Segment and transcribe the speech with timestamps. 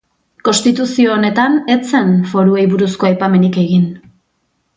[0.47, 3.87] Konstituzio honetan, ez zen foruei buruzko aipamenik egin.